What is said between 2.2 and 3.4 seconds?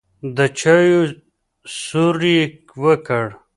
يې وکړ.